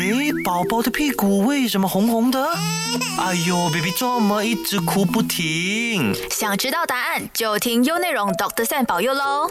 [0.00, 2.42] 诶，宝宝的屁股为什么红红的？
[3.18, 6.14] 哎呦，baby 这么一直哭不停？
[6.30, 9.50] 想知道答案就听优内容 Doctor Sam 保佑喽！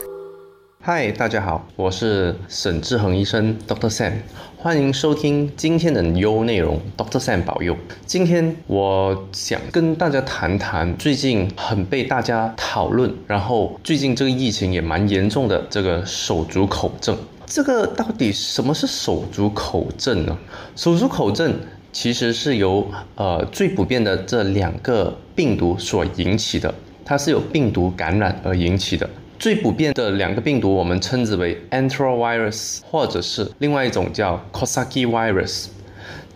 [0.82, 4.14] 嗨，大家好，我是沈志恒医生 Doctor Sam，
[4.58, 7.78] 欢迎收听今天的优内容 Doctor Sam 保佑。
[8.08, 17.16] 今天我想跟大家谈谈最近很被大家讨论，然后最近这个疫情也蛮严重的这个手足口症。
[17.50, 20.38] 这个到底什么是手足口症呢？
[20.76, 21.52] 手足口症
[21.92, 26.72] 其实是由呃最普遍的这两个病毒所引起的，
[27.04, 29.10] 它是由病毒感染而引起的。
[29.40, 35.66] 最普遍的两个病毒，我们称之为 enterovirus，或者是另外一种叫 c o s a k i virus。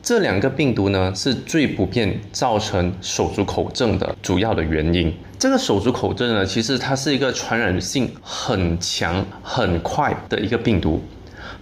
[0.03, 5.13] 这两个病毒呢，是最普遍造成手足口症的主要的原因。
[5.39, 11.01] 这个手足口症呢，其实它是一个传染性很强、很快的一个病毒。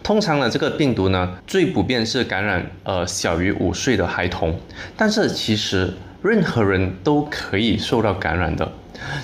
[0.02, 4.60] 通常呢，这个病毒呢，最普遍是感染呃小于五岁的孩童，
[4.98, 8.72] 但是其实任何人都可以受到感染的，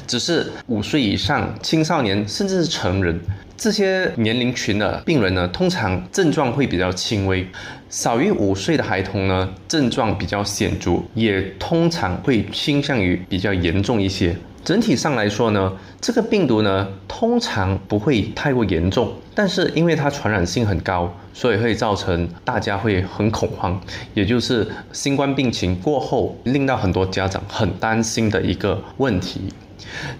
[0.06, 3.20] 只是五岁以上、青少年甚至是成人
[3.58, 7.46] 这些年龄群的病人呢，通常症状会比较轻微。
[7.90, 14.36] 少于五岁的孩童呢，症状比较显著，也通常会倾向于比较严重一些。
[14.64, 23.82] 整体上来说呢，这个病毒呢，通常不会太过严重，但是因为它传染性很高，所以会造成大家会很恐慌，
[24.14, 29.42] 也就是新冠病情过后，令到很多家长很担心的一个问题。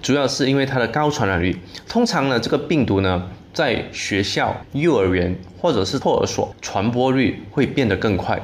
[0.02, 3.30] 主要是因为它的高传染率，通常呢，这个病毒呢。
[3.54, 8.40] 在学校、幼儿园或者是托儿所，传播率会变得更快。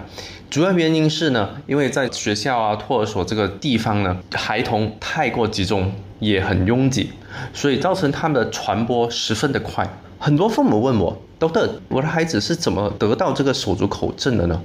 [0.49, 7.11] 主要原因是呢，因为在学校啊、托儿所这个地方呢，孩童太过集中，也很拥挤，
[7.53, 9.87] 所以造成他们的传播十分的快。
[10.17, 14.59] 很多父母问我，Doctor，我的孩子是怎么得到这个手足口症的呢？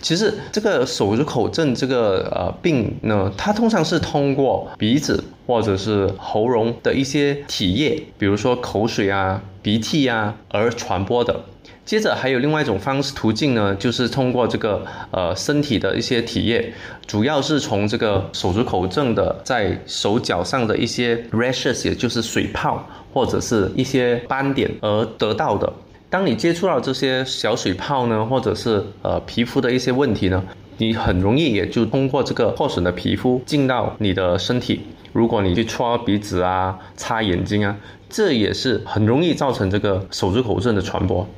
[0.00, 11.40] 其实这个手足口症这个呃病呢，它通常是通过鼻子或者是喉咙的一些体液，比如说口水啊、鼻涕啊而传播的。
[11.84, 16.72] 接着还有另外一种方式途径呢，就是通过这个呃身体的一些体液，
[17.04, 25.72] 主要是从这个手足口症的在手脚上的一些 rashes，也就是水泡或者是一些斑点而得到的。
[26.08, 30.44] 当你接触到这些小水泡呢，或者是呃皮肤的一些问题呢，
[30.80, 34.80] 你很容易也就通过这个破损的皮肤进到你的身体。
[35.12, 37.76] 如果你去戳鼻子啊、擦眼睛啊，
[38.08, 41.28] 这也是很容易造成这个手足口症的传播。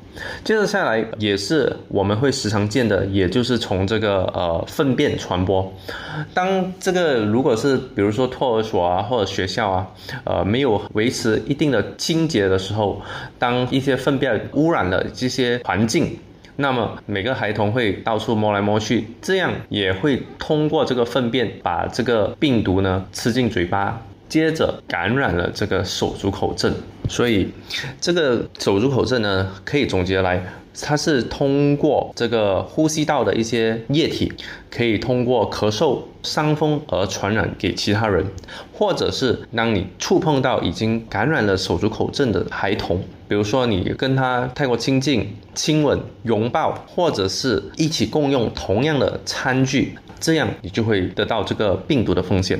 [0.45, 5.73] 接着下来也是我们会时常见的，也就是从这个呃粪便传播。
[6.33, 9.89] 当这个如果是比如说托儿所啊或者学校啊，
[10.25, 13.03] 呃没有维持一定的清洁的时候，
[13.41, 16.17] 当一些粪便污染了这些环境，
[16.57, 24.01] 那么每个孩童会到处摸来摸去，这样也会通过这个粪便把这个病毒呢吃进嘴巴。
[24.29, 26.75] 接着感染了这个手足口症，
[27.07, 27.51] 所以
[28.01, 30.43] 这个手足口症呢，可以总结来，
[30.81, 34.33] 它是通过这个呼吸道的一些液体，
[34.71, 38.25] 可以通过咳嗽、伤风而传染给其他人，
[38.72, 49.99] 或者是当你触碰到已经感染了手足口症的孩童，比如说你跟他太过亲近、亲吻、拥抱，或者是一起共用同样的餐具。
[50.22, 52.59] 这样你就会得到这个病毒的风险。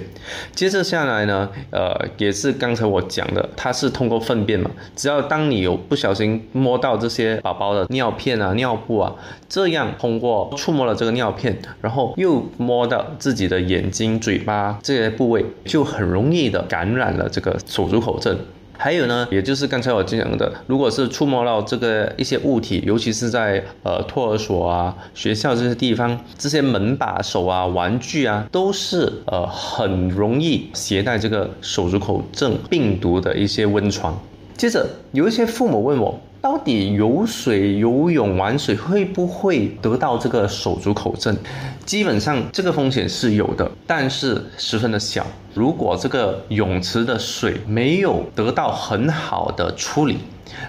[0.55, 4.69] 接着下来呢，呃，也是刚才我讲的，它是通过粪便嘛。
[4.97, 9.15] 只要当你有不小心摸到这些宝宝的尿片啊、尿布啊，
[9.49, 18.37] 这样通过触摸了这个尿片，然后又摸到自己的眼睛、嘴巴这些部位，就很容易的感染了这个手足口症。
[18.83, 34.21] 还有呢，也就是刚才我讲的，如果是触摸到这个一些物体，尤其是在呃托儿所啊、学校这些地方，这些门把手啊、玩具啊，都是呃很容易携带这个手足口症病毒的一些温床。
[34.57, 36.21] 接着有一些父母问我。
[36.43, 41.37] 到底游水、游泳、玩水会不会得到这个手足口症？
[41.87, 45.25] 基本上这个风险是有的，但是十分的小。
[45.55, 50.19] 如果这个泳池的水没有得到很好的处理，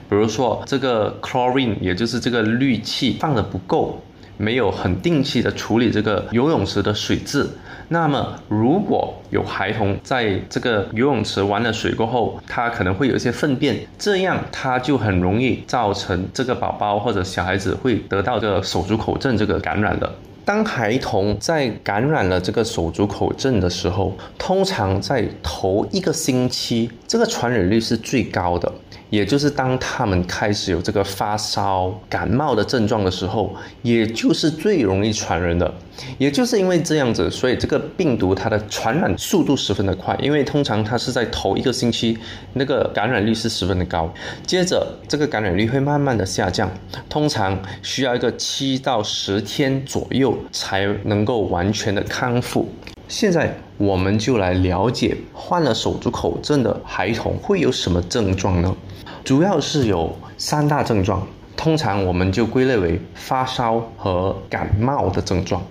[0.08, 4.00] 比如说这个 chlorine，也就是这个氯气放的不够。
[4.44, 7.50] 没有很定期的处理这个游泳池的水质，
[7.88, 20.12] 那么如果有孩童在这个游泳池玩了水过后，他可能会有一些粪便，这样他就很容易造成这个宝宝或者小孩子会得到这个手足口症这个感染的。
[20.46, 28.74] 当孩童在感染了这个手足口症的时候，通常在头一个星期，这个传染率是最高的。
[29.12, 35.72] 也就是当他们开始有这个发烧、感冒的症状的时候，也就是最容易传人的。
[36.18, 40.18] 也就是因为这样子，所以这个病毒它的传染速度十分的快。
[40.20, 42.18] 因为通常它是在头一个星期，
[42.54, 44.12] 那个感染率是十分的高，
[44.48, 46.68] 接着这个感染率会慢慢的下降，
[47.08, 52.68] 通常需要一个七到十天左右才能够完全的康复。
[53.16, 58.76] 现在我们就来了解患了手足口症的孩童会有什么症状呢？
[59.24, 61.22] 主要是有三大症状，
[61.56, 65.62] 通常我们就归类为发烧和感冒的症状。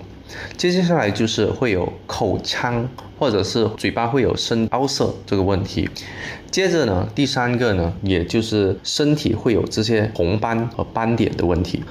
[0.56, 2.88] 接下来就是会有口腔
[3.18, 5.88] 或者是嘴巴会有深凹色这个问题。
[6.50, 11.82] 接着呢，第三个呢，也就是身体会有这些红斑和斑点的问题。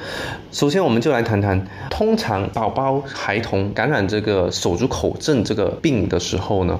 [0.52, 6.80] 首先，我们就来谈谈，通常宝宝孩童感染这个手足口症这个病的时候呢。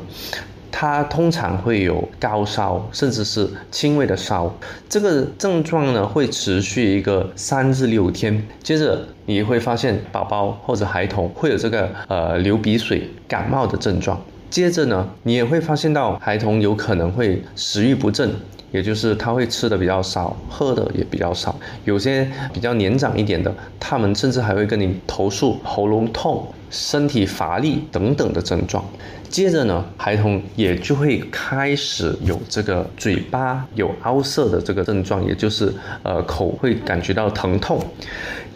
[0.82, 4.52] 它通常会有高烧，甚至是轻微的烧，
[4.90, 8.44] 这个症状呢会持续一个三至六天。
[8.64, 14.20] 接着你会发现宝宝或者孩童会有这个呃流鼻水、感冒的症状。
[14.50, 18.34] 接着呢，你也会发现到孩童有可能会食欲不振，
[18.72, 21.56] 也就是他会吃的比较少，喝的也比较少。
[21.86, 28.84] 有些比较年长一点的，他们甚至还会跟你投诉喉咙痛、身体乏力等等的症状。
[29.30, 37.80] 接着呢，孩童也就会开始有这个嘴巴有凹色的这个症状，也就是呃口会感觉到疼痛。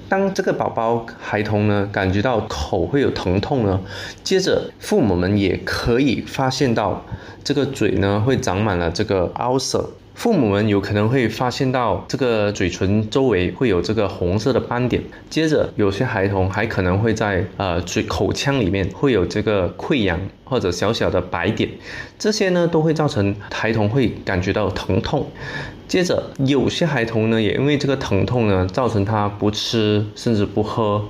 [0.07, 3.79] 当这个宝宝孩童呢感觉到口会有疼痛呢，
[4.23, 7.03] 接着父母们也可以发现到
[7.43, 9.89] 这个嘴呢会长满了这个凹色。
[10.15, 20.17] 父母们有可能会发现到这个嘴唇周围会有这个红色的斑点，接着有些孩童还可能会在呃嘴口腔里面会有这个溃疡。
[20.45, 21.69] 或者小小的白点，
[22.17, 25.27] 这些呢都会造成孩童会感觉到疼痛。
[25.87, 31.05] 接着有些孩童呢也因为这个疼痛呢造成他不吃甚至不喝，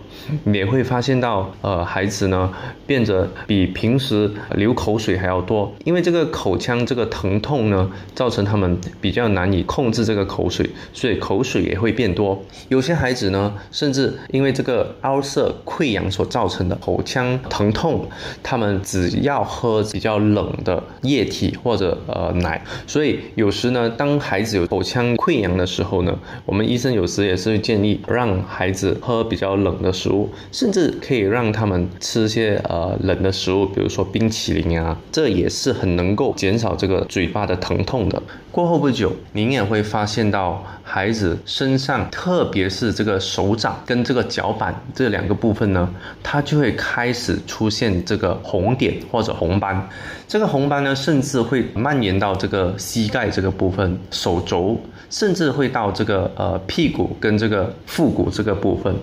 [0.52, 2.52] 也会发现到呃孩子呢
[2.86, 8.78] 变得比平时流口水还要多，因为这个口腔这个疼痛呢造成他们。
[9.02, 12.44] 比较难以控制这个口水，所以口水也会变多。
[12.70, 18.10] 有些孩子呢，甚至因为这个凹色溃疡所造成的口腔疼痛，
[18.42, 22.63] 他们只要喝比较冷的液体或者呃奶。
[22.88, 38.22] 所以有时呢，当孩子有口腔溃疡的时候呢，我们医生有时也是建议让孩子喝比较冷的食物，甚至可以让他们吃些呃冷的食物，比如说冰淇淋啊，这也是很能够减少这个嘴巴的疼痛的。
[38.51, 45.94] 过后不久，您也会发现到孩子身上，特别是这个手掌跟这个脚板这两个部分呢，
[46.24, 49.88] 它就会开始出现这个红点或者红斑。
[50.27, 54.77] 这个红斑呢，甚至会蔓延到这个膝盖这个部分、手肘，
[55.09, 58.94] 甚至会到这个呃屁股跟这个腹股这个部分。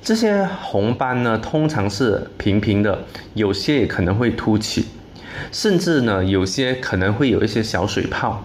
[0.00, 2.96] 这些红斑呢，通常是平平的，
[3.34, 4.86] 有些也可能会凸起。
[5.50, 8.44] 甚至呢，有些可能会有一些小水泡，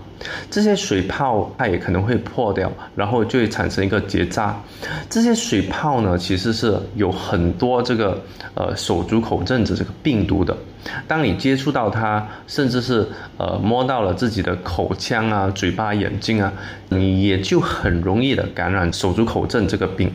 [0.50, 4.53] 这些水泡它也可能会破掉，然后就会产生一个结痂。
[5.09, 8.21] 这些水泡呢，其实是有很多这个
[8.53, 10.56] 呃手足口症的这个病毒的。
[11.07, 13.07] 当你接触到它，甚至是
[13.38, 16.53] 呃摸到了自己的口腔啊、嘴巴、眼睛啊，
[16.89, 20.12] 你也就很容易的感染手足口症这个病。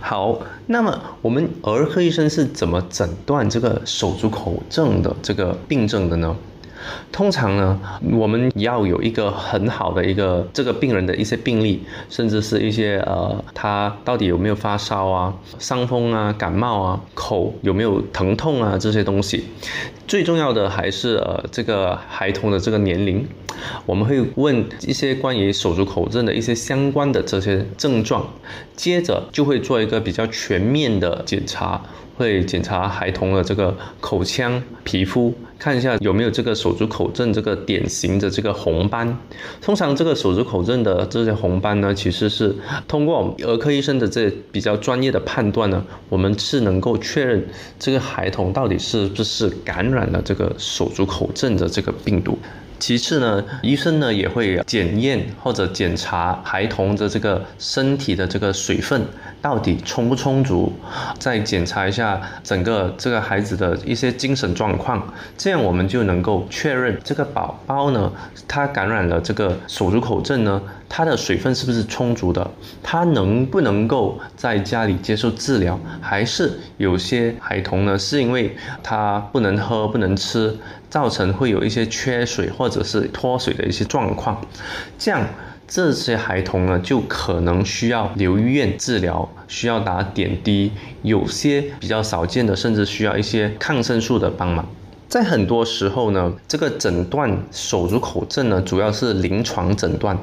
[0.00, 6.36] 好，那么我们儿科医生是怎么诊断这个手足口症的这个病症的呢？
[7.10, 7.80] 通常呢，
[8.12, 19.44] 我们要有一个很好的一个这个病人的一些病例，甚至是一些呃，他到底有没有发烧啊、伤风啊、感冒啊、口有没有疼痛啊这些东西。
[20.06, 23.26] 最重要的还是呃这个孩童的这个年龄。
[23.86, 28.24] 我们会问一些关于手足口症的一些相关的这些症状，
[28.76, 31.82] 接着就会做一个比较全面的检查，
[32.18, 39.16] 会检查孩童的这个口腔、皮肤，看一下有没有这个手足口症这个典型的这个红斑。
[39.62, 42.52] 通常这个手足口症的这些红斑呢，其实是
[42.88, 47.46] 通过儿科医生的这比较专业的判断呢，我们是能够确认
[47.78, 52.36] 这个孩童到底是不是感染了这个手足口症的这个病毒。
[52.80, 59.02] 其次呢，医生呢也会检验或者检查孩童的这个身体的这个水分
[59.40, 60.72] 到底充不充足，
[61.18, 68.12] 再检查一下整个这个孩子的一些精神状况，这样我们就能够确认这个宝宝呢，
[68.46, 72.50] 他感染了这个手足口症呢，他的水分是不是充足的，
[72.82, 80.56] 他能不能够在家里接受治疗，还是有些孩童呢，是因为他不能喝、不能吃，
[80.90, 84.40] 造成会有一些缺水或者是脱水的一些状况，
[84.98, 85.24] 这样。
[85.68, 90.72] 这些孩童呢，就可能需要留院治疗，需要打点滴，
[91.02, 94.66] 有些比较少见的，甚至需要一些抗生素的帮忙。
[95.08, 100.18] 在很多时候呢，这个诊断手足口症呢，主要是临床诊断，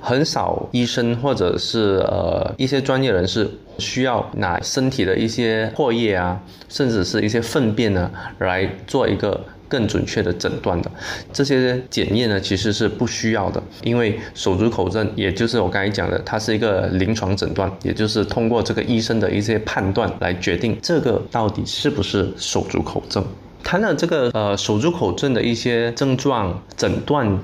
[0.00, 9.44] 很少医生或者是呃一些专业人士需要拿身体的一些唾液啊，甚至是一些粪便呢，来做一个。
[9.68, 10.90] 更准确的诊断的
[11.32, 23.24] 这些检验呢，其实是不需要的，因为手足口症，也就是我刚才讲的，它是一个临床诊断，也就是通过这个医生的一些判断来决定这个到底是不是手足口症。
[23.62, 27.38] 谈了这个呃手足口症的一些症状诊断，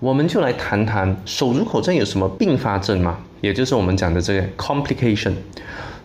[0.00, 5.32] 我们就来谈谈手足口症有什么并发症嘛，也就是我们讲的这个 complication。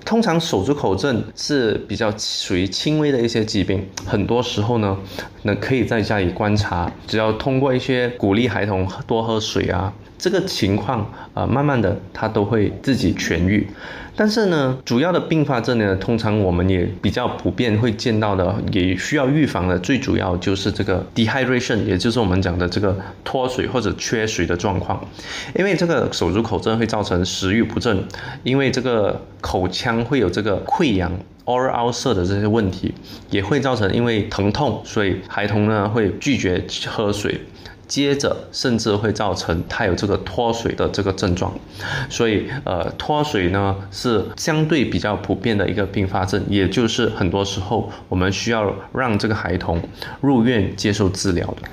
[0.07, 4.97] 通常手足口症是比较属于轻微的一些疾病，很多时候呢，
[5.41, 9.93] 那可以在家里观察，只要通过一些鼓励孩童多喝水啊。
[10.17, 13.67] 这个情况啊，慢慢的他都会自己痊愈，
[14.19, 24.99] 但是呢，主要的并发症呢，通常我们也比较普遍会见到的，也需要预防的，最主要就是这个 dehydration，也就是我们讲的这个脱水或者缺水的状况。
[25.53, 28.03] 因为这个手足口症会造成食欲不振，
[28.41, 31.11] 因为这个口腔会有这个溃疡
[31.45, 32.91] oral ulcer 的这些问题，
[33.29, 37.39] 也会造成因为疼痛，所以孩童呢会拒绝喝水。
[37.87, 41.53] 接着甚至会造成他有这个脱水的这个症状，
[42.09, 49.81] 所以呃脱水呢是相对比较普遍的一个并发症，也就是很多时候我们需要让这个孩童
[50.19, 51.69] 入院接受治疗的。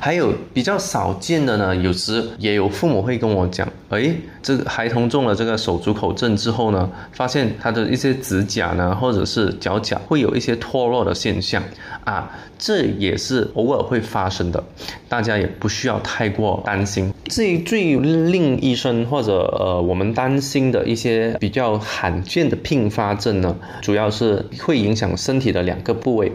[0.00, 11.62] 还有比较少见的呢，有时也有父母会跟我讲，哎，这个孩童中了这个手足口症之后呢，发现他的一些指甲呢或者是脚甲会有一些脱落的现象
[12.04, 14.64] 啊，这也是偶尔会发生的，
[15.10, 15.46] 大家也。
[15.58, 17.12] 不需要太过担心。
[17.26, 26.32] 至于最令医生或者呃我们担心的一些比较罕见的并发症呢，主要是会影响身体的两个部位。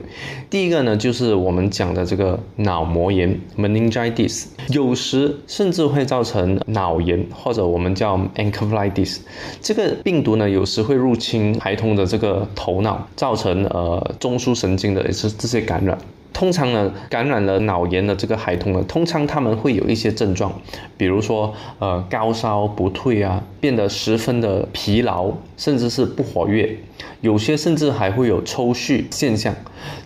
[0.50, 9.18] 第一个呢，就是我们讲的这个脑膜炎 （meningitis），有时甚至会造成脑炎或者我们叫 encephalitis。
[9.62, 15.98] 这个病毒呢，有时会入侵孩童的这个头脑，造成呃中枢神经的这这些感染。
[16.34, 20.52] 通常呢，感染了脑炎的这个孩童呢，通常他们会有一些症状，
[20.98, 26.76] 比如说呃高烧不退啊，变得十分的疲劳，甚至是不活跃，
[27.22, 29.56] 有些甚至还会有抽搐现象。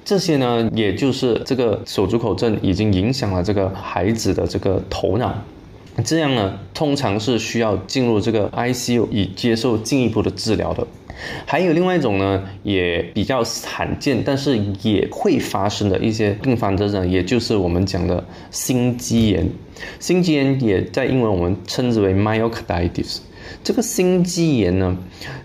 [0.03, 5.34] 这些呢，也就是这个手足口症已经影响了这个孩子的这个头脑。
[6.06, 10.86] 这样呢，通常是需要进入这个 ICU 以接受进一步的治疗的。
[11.48, 19.50] 还有另外一种呢，也比较罕见，但是也会发生的一些并发症呢，也就是我们讲的心肌炎。
[20.00, 23.18] 心肌炎也在英文我们称之为 myocarditis。
[23.63, 24.96] 这个心肌炎呢，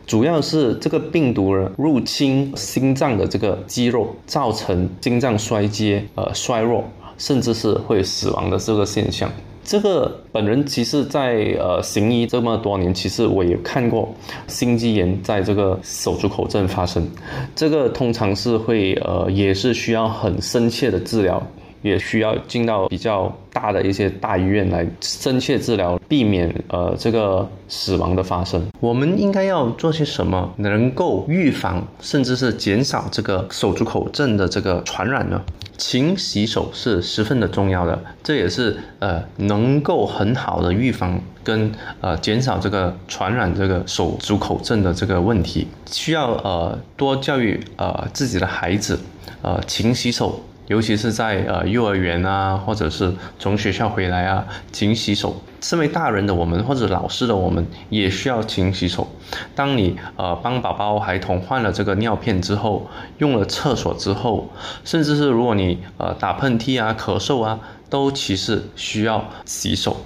[0.07, 6.85] 主要是这个病毒入侵心脏的这个肌肉，造成心脏衰竭、呃衰弱，
[7.17, 9.33] 甚至是会死亡的这个现象。
[9.65, 14.13] 这个本人其实，在呃行医这么多年，其实我也看过
[14.49, 17.09] 心肌炎在这个手足口症发生，
[17.55, 21.41] 这个通常是会呃也是需要很深切的治疗，
[21.83, 28.67] 也需要进到比较大的一些大医院来深切治疗，避免呃这个死亡的发生。
[28.81, 35.41] 我们应该要做些什么，能够预防甚至是减少这个手足口症的这个传染呢？
[35.79, 45.67] 勤洗手是十分的重要的，这也是呃能够很好的预防跟呃减少这个传染这个手足口症的这个问题。
[45.91, 48.97] 需要呃多教育呃自己的孩子，
[49.41, 50.41] 呃勤洗手。
[50.73, 55.37] 尤其是在呃幼儿园啊，或者是从学校回来啊，勤洗手。
[55.61, 59.07] 身为大人的我们或者老师的我们，也需要勤洗手。
[59.55, 62.89] 当你呃帮宝宝孩童换了这个尿片之后，
[63.19, 64.51] 用了厕所之后，
[64.83, 67.61] 甚至是如果你呃打喷嚏啊、咳嗽啊，
[67.91, 69.99] 都其实需要洗手。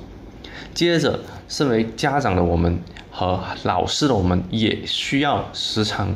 [0.76, 1.18] 接着，
[1.48, 2.78] 身为家长的我们。
[3.18, 6.14] 和老师的我们也需要时常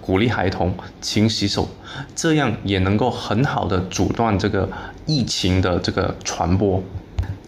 [0.00, 1.68] 鼓励孩童勤洗手，
[2.16, 4.66] 这样也能够很好的阻断这个
[5.04, 6.82] 疫情的这个传播。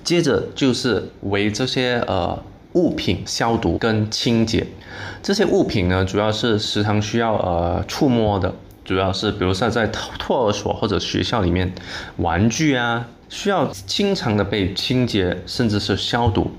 [0.05, 2.39] 接着就是为这些呃
[2.75, 4.67] 物品消毒跟清洁，
[5.23, 11.73] 这些物品呢主要是时常需要呃触摸的，主要是比如说在托儿所或者学校里面，
[12.19, 16.51] 玩具啊需要经常的被清洁甚至是消毒。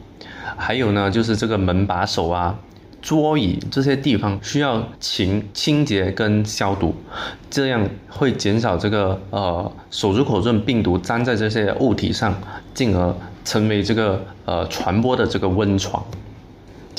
[0.58, 2.58] 还有呢，就是这个门把手啊。
[3.02, 6.94] 桌椅这些地方需要勤清洁跟消毒，
[7.50, 12.40] 这样会减少这个呃手足口症病毒粘在这些物体上，
[12.76, 16.06] 进而成为这个呃传播的这个温床。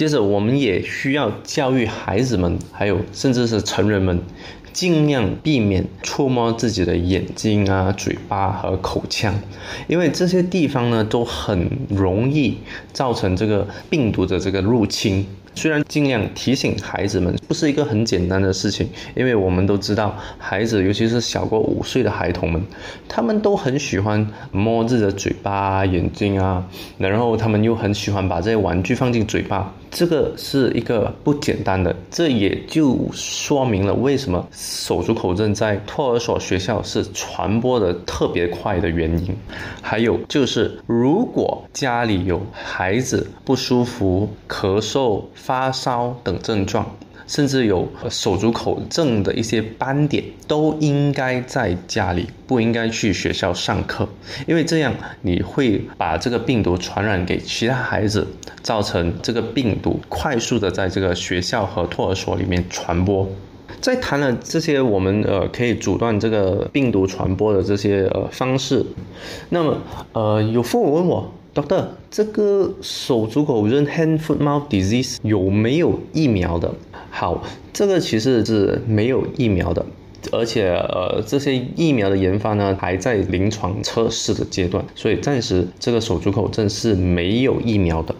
[0.02, 4.18] 接着，我们也需要教育孩子们，还有甚至是成人们，
[4.72, 9.32] 尽量避免触摸自己的眼睛啊、嘴巴和口腔，
[9.86, 12.58] 因为这些地方呢都很容易
[12.92, 15.24] 造成这个病毒的这个入侵。
[15.54, 22.60] 虽然尽量提醒孩子们不是一个很简单的事情，因为我们都知道，孩子尤其是小过五岁的孩童们，
[23.06, 26.66] 他们都很喜欢摸自己的嘴巴、眼睛啊，
[26.98, 39.36] 然后他们又很喜欢把这些玩具放进嘴巴，这个是一个不简单的，这也就说明了为什么手足口症在托儿所学校是传播的特别快的原因。
[39.80, 45.22] 还有就是，如果家里有孩子不舒服、咳嗽。
[45.34, 46.86] 发烧等症状，
[47.32, 54.06] 甚至有手足口症的一些斑点，都应该在家里，不应该去学校上课，
[54.46, 58.26] 因为这样你会把这个病毒传染给其他孩子，
[58.62, 63.26] 造成这个病毒快速的在这个学校和托儿所里面传播。
[63.80, 68.84] 在谈了这些我们呃可以阻断这个病毒传播的这些呃方式，
[69.48, 69.78] 那么
[70.12, 71.32] 呃有父母问我。
[71.54, 76.74] Doctor，这个手足口症 （hand foot mouth disease） 有没有疫苗的？
[77.14, 79.84] 好，这个其实是没有疫苗的，
[80.32, 88.14] 而且呃，这些疫苗的研发呢还在临床测试的阶段，所以暂时这个手足口症是没有疫苗的。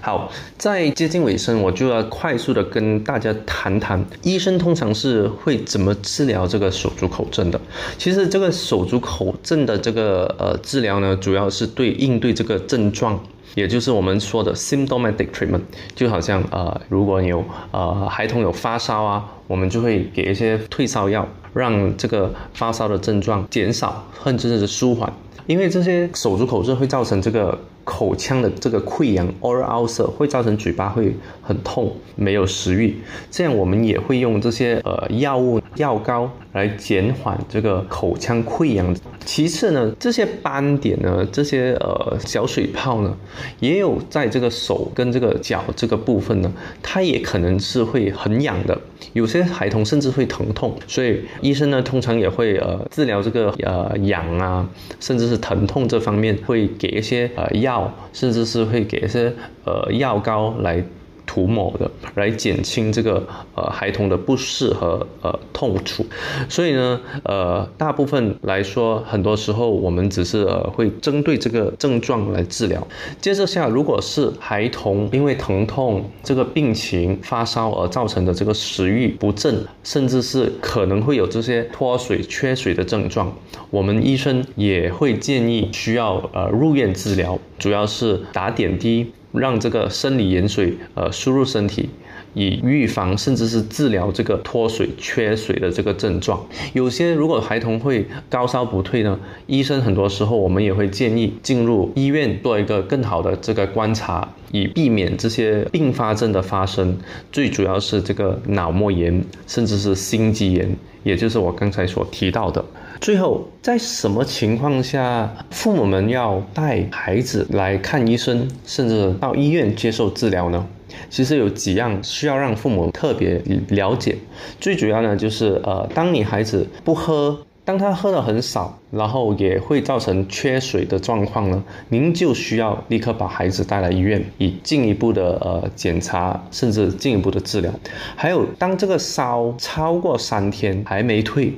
[0.00, 7.60] 好，在接近尾声，我就要快速的跟大家谈谈，医生通常是会怎么治疗这个手足口症的。
[7.98, 13.20] 其实这个手足口症的这个呃治疗呢，主要是对应对这个症状，
[13.56, 15.62] 也就是我们说的 symptomatic treatment。
[15.96, 25.12] 就好像呃，如果你有呃孩童有发烧啊，我们就会给一些退烧药，让这个发烧的症状减少，甚至是舒缓。
[25.48, 27.58] 因为这些手足口症会造成这个。
[27.86, 32.92] 口腔的这个溃疡 oral ulcer 会造成嘴巴会很痛，没有食欲。
[33.30, 38.96] 这样我们也会用这些呃药物药膏来减缓这个口腔溃疡。
[39.26, 43.14] 其次呢，这些斑点呢，这些呃小水泡呢，
[43.60, 46.50] 也有在这个手跟这个脚这个部分呢，
[46.82, 48.80] 它也可能是会很痒的。
[49.12, 54.66] 有些孩童甚至会疼痛，所以医生呢通常也会呃治疗这个呃痒啊，
[54.98, 57.92] 甚至是疼痛这方面会给一些呃药。
[58.12, 59.30] 甚至是会给一些
[59.66, 60.82] 呃药膏来
[61.26, 66.06] 涂抹的，来减轻这个呃孩童的不适和呃痛楚。
[66.48, 72.86] 所以呢，呃大部分来说，很多时候我们只是呃会针对这个症状来治疗。
[73.20, 83.32] 接着下，如果是孩童因为疼痛这个病情发烧而造成的这个食欲不振，甚至是可能会有这些脱水、缺水的症状，
[83.70, 87.38] 我们医生也会建议需要呃入院治疗。
[87.58, 91.90] 主要是打点滴，让这个生理盐水呃输入身体，
[92.36, 96.38] 以预防甚至是治疗这个脱水、缺水的这个症状。
[96.74, 106.98] 有些如果孩童会高烧不退呢，医生很多时候我们也会建议进入医院做一个更好的这个观察，以避免这些并发症的发生。
[107.32, 112.62] 最主要是这个脑膜炎，甚至是心肌炎，也就是我刚才所提到的。
[113.00, 120.66] 最后，在什么情况下父母们要带孩子来看医生，甚至到医院接受治疗呢？
[121.10, 124.16] 其实有几样需要让父母特别了解。
[124.60, 127.38] 最主要呢，就是呃，当你孩子不喝。
[127.66, 137.72] 当他喝的很少，然后也会造成缺水的状况呢，您就需要立刻把孩子带来医院，以进一步的呃检查，甚至进一步的治疗。
[138.14, 141.52] 还有，当这个烧超过三天还没退，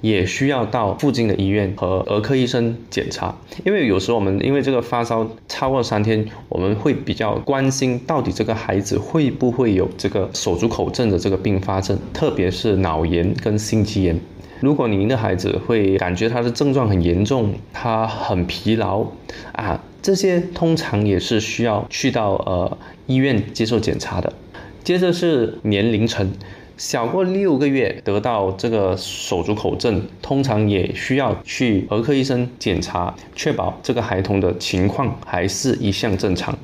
[0.00, 3.34] 也需要到附近的医院和儿科医生检查。
[3.64, 14.18] 因为有时候我们因为这个发烧超过三天，我们会比较关心到底这个孩子会不会有这个手足口症的这个并发症，特别是脑炎跟心肌炎。
[14.60, 19.06] 如果您的孩子会感觉他的症状很严重，他很疲劳
[19.52, 24.32] 啊，这些通常也是需要去到呃医院接受检查的。
[24.82, 26.32] 接着是年龄层，
[26.78, 36.56] 小过六个月得到这个手足口症，通常也需要去儿科医生检查，确保这个孩童的情况还是一向正常。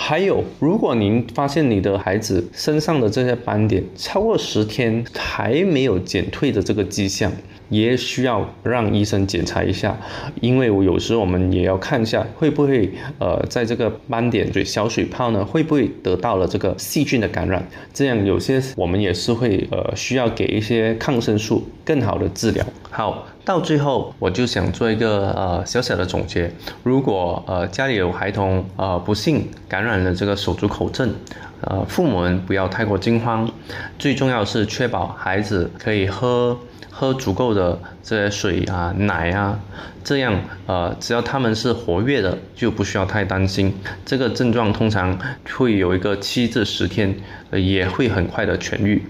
[0.00, 7.30] 还有，如果您发现你的孩子身上的这些斑点超过十天还没有减退的这个迹象，
[7.68, 9.98] 也需要让医生检查一下，
[10.40, 22.64] 因为我有时我们也要看一下会不会呃在这个斑点水小水泡呢会不会得到了这个细菌的感染，这样有些我们也是会呃需要给一些抗生素更好的治疗。
[22.88, 31.14] 好，到最后我就想做一个呃小小的总结，如果呃家里有孩童呃不幸感染了这个手足口症，
[31.60, 33.50] 呃父母们不要太过惊慌，
[33.98, 36.58] 最重要是确保孩子可以喝。
[36.90, 39.56] 喝足够的这些水啊、奶啊，
[40.02, 40.34] 这样
[40.66, 43.72] 呃，只要他们是活跃的，就不需要太担心。
[44.04, 45.16] 这个症状通常
[45.56, 47.14] 会有一个七至十天，
[47.52, 49.00] 也会很快的痊愈。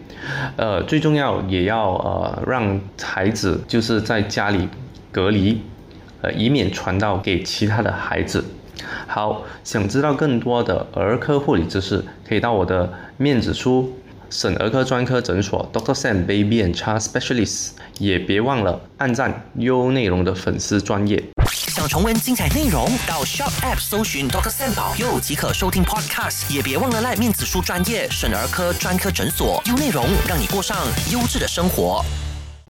[0.57, 4.69] 呃，最重要也要呃让孩子就是在家里
[5.11, 5.63] 隔离，
[6.21, 8.45] 呃，以免传到给其他的孩子。
[9.07, 13.97] 好，想知道更多的儿科护理知识，可以到我的面子书。
[14.31, 21.23] 省儿科专科诊所 Doctor Sam Baby and Child Specialist，也别忘了按赞优内容的粉丝专业。
[21.47, 30.77] 想重温精彩内容，到 Shop App 搜寻 Doctor Sam 保佑即可收听 Podcast，也别忘了赖面子书专业省儿科专科诊所优内容，让你过上
[31.11, 32.05] 优质的生活。